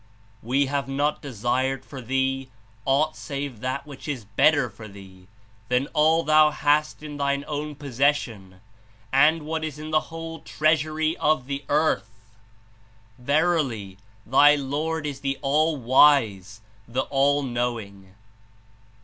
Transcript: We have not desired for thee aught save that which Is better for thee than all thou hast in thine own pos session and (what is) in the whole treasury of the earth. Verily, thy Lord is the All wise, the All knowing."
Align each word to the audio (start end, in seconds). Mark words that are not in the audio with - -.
We 0.41 0.65
have 0.65 0.87
not 0.87 1.21
desired 1.21 1.85
for 1.85 2.01
thee 2.01 2.49
aught 2.85 3.15
save 3.15 3.59
that 3.59 3.85
which 3.85 4.07
Is 4.07 4.25
better 4.25 4.67
for 4.67 4.87
thee 4.87 5.27
than 5.69 5.85
all 5.93 6.23
thou 6.23 6.49
hast 6.49 7.03
in 7.03 7.17
thine 7.17 7.45
own 7.47 7.75
pos 7.75 7.97
session 7.97 8.61
and 9.13 9.43
(what 9.45 9.63
is) 9.63 9.77
in 9.77 9.91
the 9.91 10.09
whole 10.09 10.39
treasury 10.39 11.15
of 11.17 11.45
the 11.45 11.63
earth. 11.69 12.33
Verily, 13.19 13.99
thy 14.25 14.55
Lord 14.55 15.05
is 15.05 15.19
the 15.19 15.37
All 15.43 15.77
wise, 15.77 16.61
the 16.87 17.01
All 17.01 17.43
knowing." 17.43 18.15